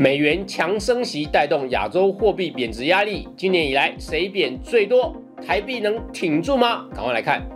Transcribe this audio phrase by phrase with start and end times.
[0.00, 5.14] 美元强升息带动亚洲货币贬值压力，今年以来谁贬最多？
[5.46, 6.88] 台币能挺住吗？
[6.94, 7.46] 赶快来看。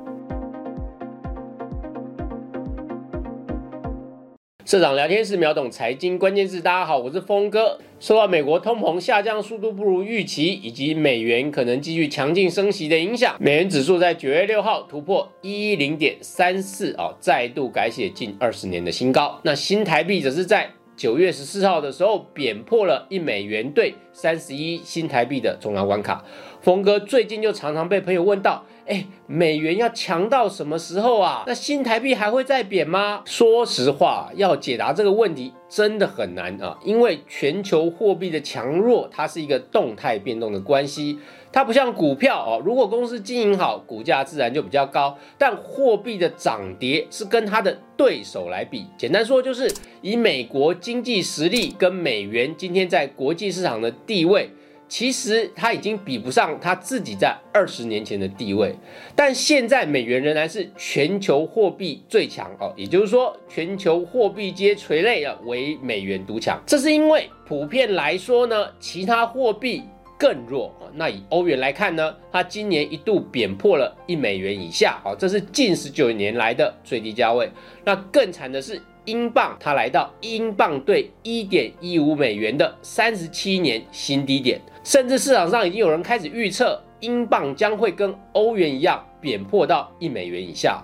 [4.67, 7.79] 社长聊天室秒懂财经关键字，大家好，我是峰哥。
[7.99, 19.41] 受到美国通膨下降速度不如预期，以及美元可能继续强劲升息的影响，美元指数在九月六号突破一一零点三四啊，再度改写近二十年的新高。
[19.45, 26.25] 那新台币则是在九月十四号的时候贬破了一美元兑三十一新台币的重要关卡。
[26.63, 28.65] 峰哥最近就常常被朋友问到。
[28.87, 31.43] 哎，美元要强到什么时候啊？
[31.47, 33.23] 那新台币还会再贬吗？
[33.25, 41.19] 说实话，要解答这个问题真的很难啊，因为全球货币的强弱，它是一个动态变动的关系，
[41.51, 45.17] 它不像股票哦，如果公司经营好，股价自然就比较高。
[45.39, 49.73] 但货币的涨跌是跟它的对手来比，简单说就是
[50.03, 54.51] 以美国经济实力跟美元今天在国际市场的地位。
[54.87, 58.77] 其实它已经比不上它自己在二十年前的地位，
[59.17, 66.63] 但现在美元仍然是全球货币最强哦，也就是说全球货币皆垂泪啊，唯美元独强。
[66.67, 69.83] 这是因为普遍来说呢，其他货币
[70.19, 77.51] 更弱那以欧元来看呢，它今年一度贬破了一美元以下啊，这是近十九年来的最低价位。
[77.85, 78.81] 那更惨的是。
[79.05, 90.83] 英镑它来到英镑兑一点一五美元的三十七年新低点，甚至市场上已经有人开始预测英镑将会跟欧元一样贬破到一美元以下。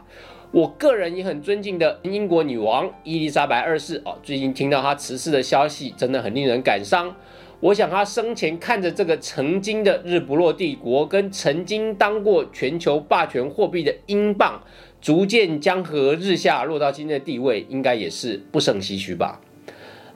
[0.52, 7.14] 我个人也很尊敬的英国女王伊丽莎白二世哦，最近听到她辞世的消息，真的很令人感伤。
[7.60, 14.62] 我想他生前看着这个曾经的日不落帝国，跟曾经当过全球霸权货币的英镑。
[15.02, 19.40] 逐渐江河日下，落到今天的地位，应该也是不胜唏嘘吧。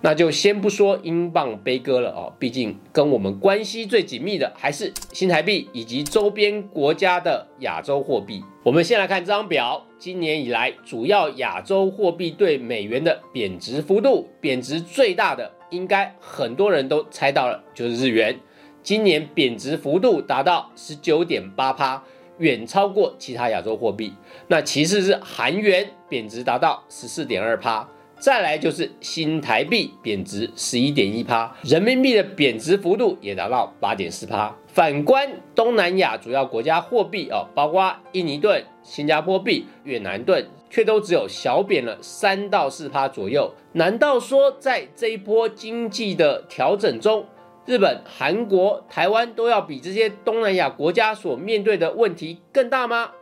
[0.01, 8.43] 那就先不说英镑悲歌了哦，毕竟跟我们关系最紧密的还是新台币以及周边国家的亚洲货币。
[8.63, 18.39] 我们先来看这张表，今年以来主要亚洲货币对美元的贬值幅度，贬值最大的应该很多人都猜到了，就是日元。
[18.83, 22.03] 今年贬值幅度达到十九点八趴。
[22.39, 24.13] 远超过其他亚洲货币，
[24.49, 34.53] 那其次是韩元贬值达到十四点二趴，再来就是新台币贬值十一点一趴，人民币的贬值幅度也达到八点四趴。
[34.75, 43.53] 反观东南亚主要国家货币哦，包括印尼盾、新加坡币、越南盾，却都只有小贬了三到四趴左右。
[43.75, 47.25] 难道说在这一波经济的调整中？
[47.67, 53.13] 日本、韩国、台湾都要比这些东南亚国家所面对的问题更大吗？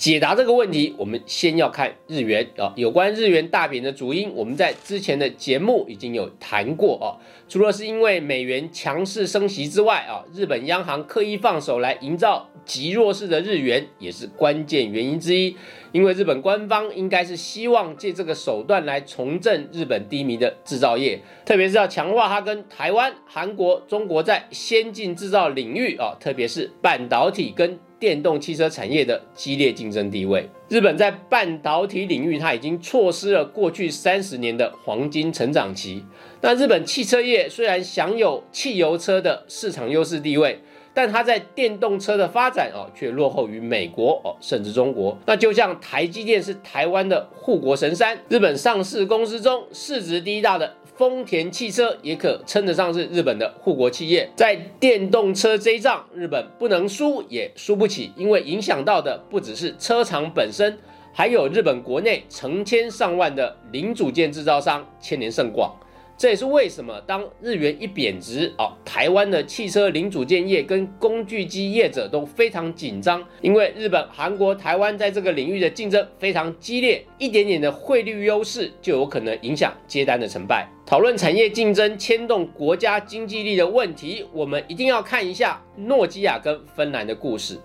[0.00, 2.72] 解答这个问题，我们先要看日元啊。
[2.74, 7.20] 有关日元大贬的主因，我们在之前的节目已经有谈过啊。
[7.50, 15.54] 除了是因为美元强势升息之外啊，日本央行刻意放手来营造极弱势的日元，也是关键原因之一。
[15.92, 27.78] 因为日本官方应该是希望借这个手段来重振日本低迷的制造业，特别是要强化它跟台湾、韩国、中国在先进制造领域啊，特别是半导体跟。
[28.00, 36.02] 电动汽车产业的激烈竞争地位，日本在半导体领域，它已经错失了过去三十年的黄金成长期。
[36.40, 40.58] 那日本汽车业虽然享有汽油车的市场优势地位，
[40.92, 45.16] 但它在电动车的发展哦，却落后于美国哦，甚至中国。
[45.26, 50.74] 那就像台积电是台湾的护国神山，日本上市公司中市值第一大的。
[50.96, 60.76] 丰田汽车也可称得上是日本的护国企业，在电动车这一仗，日本不能输也输不起，因为影响到的不只是车厂本身，
[61.10, 65.74] 还有日本国内成千上万的零组件制造商，牵连甚广。
[66.20, 80.68] 这也是为什么当日元一贬值哦，台湾的汽车零组件业跟工具机业者都非常紧张，因为日本、韩国、台湾在这个领域的竞争非常激烈，一点点的汇率优势就有可能影响接单的成败。
[80.84, 87.58] 讨论产业竞争牵动国家经济力的问题，我们一定要看一下诺基亚跟芬兰的故事。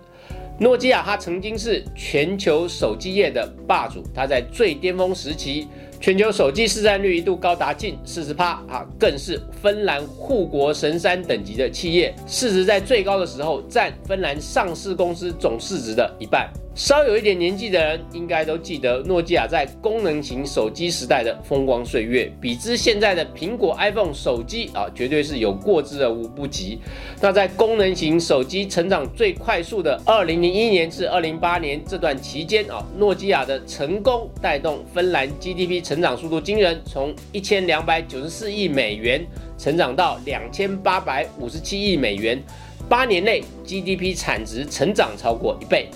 [0.58, 5.68] 诺基亚它曾经是全球手机业的霸主，它在最巅峰时期。
[6.00, 16.48] 全球手机市占率一度高达近四十趴啊，更是芬兰护国神山等级的企业，市值在最高的时候占芬兰上市公司总市值的一半。
[16.76, 26.78] 稍有一点年纪的人，应该都记得诺基亚在功能型手机时代的风光岁月，比之现在的苹果 iPhone 手机啊，绝对是有过之而无不及。
[27.18, 39.26] 那在功能型手机成长最快速的2001年至2008年这段期间啊，诺基亚的成功带动芬兰 GDP 成长速度惊人，从1294亿美元
[39.56, 42.38] 成长到2857亿美元，
[42.86, 45.88] 八年内 GDP 产值成长超过一倍。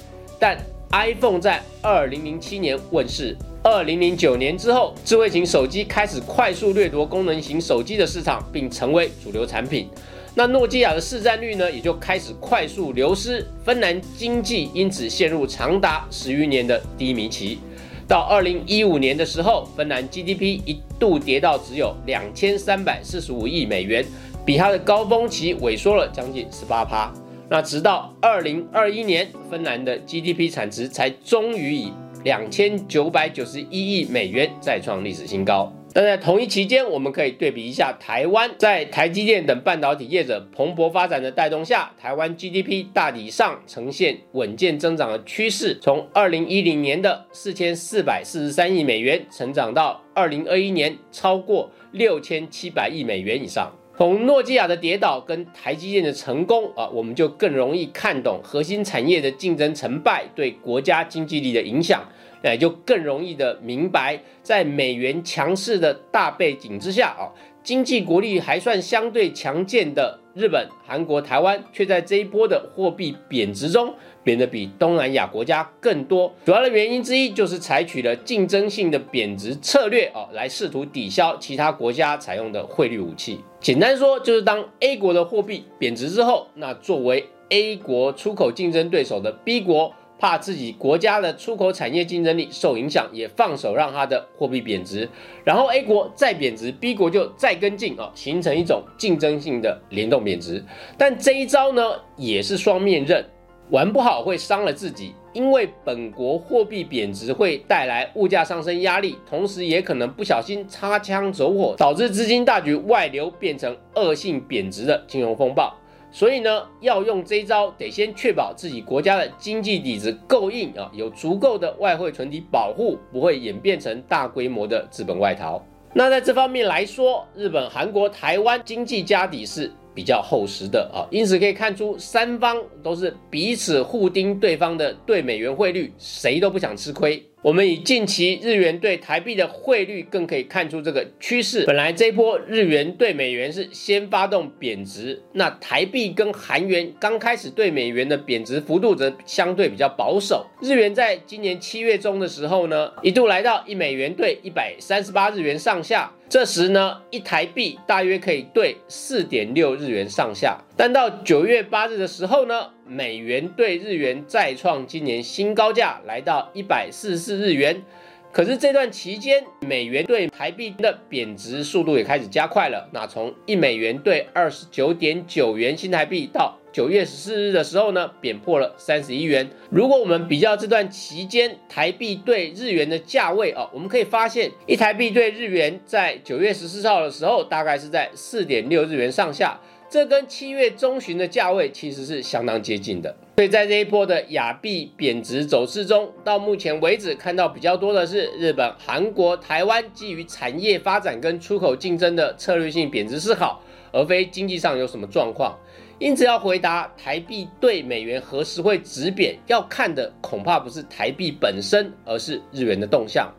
[0.42, 0.56] 但
[0.92, 9.88] iPhone 在二零零七年问世，二零零九年之后，智慧型手机开始快速掠夺功能型手机的市场，并成为主流产品。
[10.34, 13.46] 那诺基亚的市占率呢，也就开始快速流失。
[13.64, 17.60] 芬兰经济因此陷入长达十余年的低迷期。
[18.08, 24.04] 到二零一五年的时候，芬兰 GDP 一度跌到只有两千三百四十五亿美元，
[24.44, 27.12] 比它的高峰期萎缩了将近十八趴。
[27.50, 31.92] 那直到二零二一年，芬兰的 GDP 产值才终于以
[32.22, 35.72] 两千九百九十一亿美元再创历史新高。
[35.92, 53.72] 但在同一期间，我们可以对比一下台湾，在台积电等半导体业者蓬勃发展的带动下，台湾 GDP 大体上呈现稳健增长的趋势，从二零一零年的四千四百四十三亿美元，成长到二零二一年超过六千七百亿美元以上。
[54.00, 62.02] 从诺基亚的跌倒跟台积电的成功啊，我们就更容易看懂核心产业的竞争成败对国家经济力的影响，
[62.42, 67.28] 那也就更容易的明白，在美元强势的大背景之下啊，
[67.62, 73.94] 经济国力还算相对强健的日本、韩国、台湾，却在这一波的货币贬值中。
[74.22, 83.40] 贬得比东南亚国家更多，主要的原因之一就是采取了竞争性的贬值策略哦，来试图抵消其他国家采用的汇率武器。
[83.60, 95.08] 简单说，就是当 A 国的货币贬值之后，那作为 A 国出口竞争对手的 B 国，怕自己国家的出口产业竞争力受影响，也放手让它的货币贬值，
[95.44, 100.62] 然后 A 国再贬值，B 国就再跟进啊，形成一种竞争性的联动贬值。
[100.98, 101.82] 但这一招呢，
[102.16, 103.24] 也是双面刃。
[103.70, 115.72] 玩不好会伤了自己，因为本国货币贬值会带来物价上升压力，同时也可能不小心擦枪走火，导致资金大举外流，变成恶性贬值的金融风暴。
[116.10, 125.64] 所以呢，要用这招，得先确保自己国家的经济底子够硬啊，有足够的外汇存底保护，不会演变成大规模的资本外逃。
[125.94, 129.70] 那在这方面来说，日本、韩国、台湾经济家底是。
[129.94, 137.22] 比较厚实的啊，因此可以看出三方都是彼此互盯对方的对美元汇率，谁都不想吃亏。
[137.42, 141.64] 我们以近期日元对台币的汇率，更可以看出这个趋势。
[141.64, 150.46] 本来这一波日元对美元是先发动贬值，那台币跟韩元刚开始对美元的贬值幅度则相对比较保守。
[150.60, 156.12] 日元在今年七月中的时候呢，一度来到一美元兑一百三十八日元上下。
[156.30, 160.62] 这时呢，一台币大约可以兑四点六日元上下。
[160.76, 167.82] 但到九月八日的时候呢，美元兑日元再创今年新高价，来到一百四十四日元。
[168.30, 172.88] 可是这段期间，美元对台币的贬值速度也开始加快了。
[172.92, 179.48] 那从一美元兑二十九点九元新台币到九月十四日的时候呢，贬破了三十一元。
[179.70, 189.58] 如果我们比较这段期间台币对日元的价位啊，我们可以发现，一台币对日元在九月十四号的时候，大概是在四点六日元上下。
[189.88, 203.60] 这跟七月中旬的价位其实是相当接近的，所以在这一波的亚币贬值走势中，到目前为止看到比较多的是日本、韩国、台湾基于产业发展跟出口竞争的策略性贬值思考，
[203.90, 205.58] 而非经济上有什么状况。
[206.00, 213.30] 因此要回答台币对美元何时会止贬，要看的恐怕不是台币本身，而是日元的动向。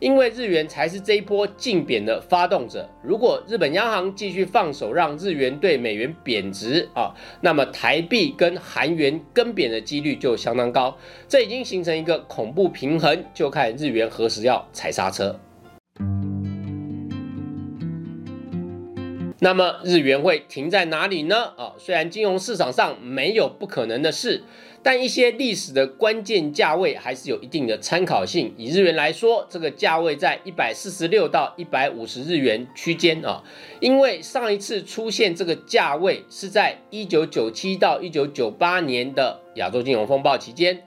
[0.00, 2.88] 因为日元才是这一波净贬的发动者。
[3.02, 10.94] 如果日本央行继续放手让日元对美元贬值啊，那么台币跟韩元跟贬的几率就相当高。
[11.26, 15.38] 这已经形成一个恐怖平衡，就看日元何时要踩刹车。
[19.40, 21.52] 那么日元会停在哪里呢？
[21.56, 24.44] 啊，虽然金融市场上没有不可能的事。
[24.82, 28.54] 但一些历史的关键价位还是有一定的参考性。
[28.56, 33.44] 以日元来说，这个价位在一百四十六到一百五十日元区间啊。
[33.80, 40.82] 因为上一次出现这个价位是在一九九七到一九九八年的亚洲金融风暴期间，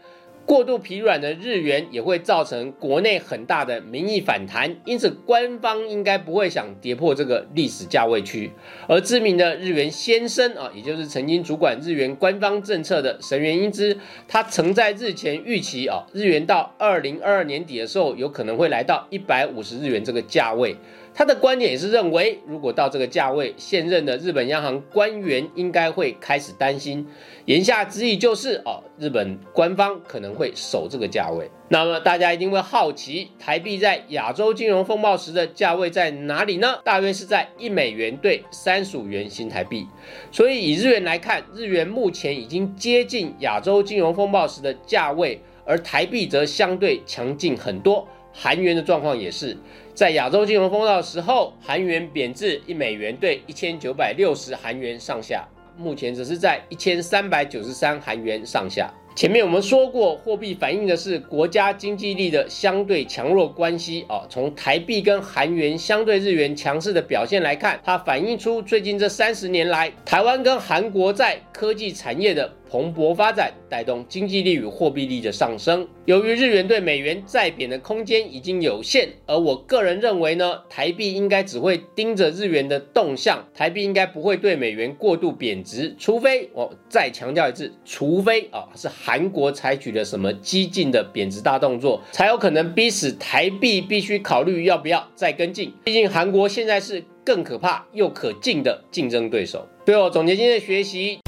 [0.45, 8.51] 过度疲软的日元也会造成国内很大的民意反弹，因此官方应该不会想跌破这个历史价位区。
[8.87, 13.97] 而知名的日元先生啊，也就是曾经主管日元官方政策的神原英之，
[14.27, 20.75] 他曾在日前预期啊，日元到二零二二年底的时候，有可能会来到一百五十日元这个价位。
[21.15, 27.07] 他的观点也是认为，如果到这个价位，现任的日本央行官员应该会开始担心。
[27.45, 31.49] 言下之意就是哦，日本官方可能会守这个价位。
[31.69, 36.79] 那么大家一定会好奇，台币在亚洲金融风暴时的价位在哪里呢？
[36.83, 39.87] 大约是在一美元兑三十五元新台币。
[40.31, 48.07] 所以以日元来看，日元目前已经接近亚洲金融风暴时的价位，而台币则相对强劲很多。
[48.33, 49.55] 韩元的状况也是。
[49.93, 55.47] 在亚洲金融风暴的时候，韩元贬至一美元兑一千九百六十韩元上下，
[55.77, 58.91] 目前只是在一千三百九十三韩元上下。
[59.15, 64.25] 前面我们说过，货币反映的是国家经济力的相对强弱关系啊。
[64.27, 72.51] 从台币跟韩元相对日元强势的表现来看，它反映出最近这三十年来，台湾跟韩国在科技产业的。
[72.73, 75.87] 蓬勃发展带动经济力与货币力的上升。
[76.05, 95.71] 由于日元对美元再贬的空间已经有限，而我个人认为呢，台币应该只会盯着日元的动向，台币应该不会对美元过度贬值，除非我再强调一次，除非啊是韩国采取了什么激进的贬值大动作，才有可能逼使台币必须考虑要不要再跟进。
[95.83, 99.67] 毕竟韩国现在是更可怕又可敬的竞争对手。
[99.85, 101.22] 最后总结今天的学习。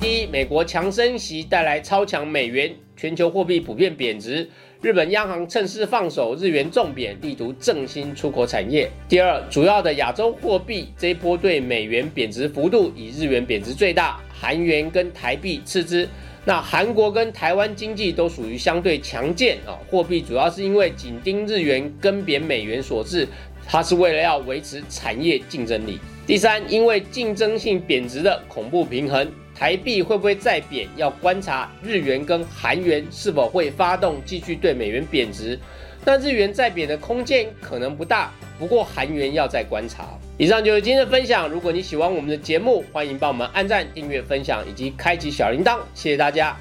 [0.00, 4.48] 第一，美国强升息带来超强美元，全球货币普遍贬值。
[4.80, 8.90] 日本央行趁势放手，日元重贬，力图振兴出口产业。
[9.10, 16.08] 第二，主要的亚洲货币这一波对美元贬值幅度以日元贬值最大，韩元跟台币次之。
[16.46, 23.28] 那韩国跟台湾经济都属于相对强健啊，货币主要是因为紧盯日元跟贬美元所致，
[23.66, 25.98] 它是为了要维持产业竞争力。
[26.26, 29.30] 第三，因为竞争性贬值的恐怖平衡。
[29.60, 30.88] 台币会不会再贬？
[30.96, 35.58] 要观察日元跟韩元是否会发动继续对美元贬值。
[36.02, 40.18] 那日元再贬的空间可能不大，不过韩元要再观察。
[40.38, 41.46] 以上就是今天的分享。
[41.46, 45.78] 如果你喜欢我们的节目，欢迎帮我们按赞、订阅、分享以及开启小铃铛。
[45.92, 46.56] 谢谢大家。